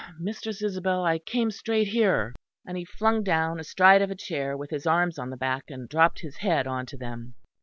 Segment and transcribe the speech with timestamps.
[0.17, 2.33] Mistress Isabel, I came straight here."
[2.65, 5.87] And he flung down astride of a chair with his arms on the back, and
[5.87, 7.35] dropped his head on to them.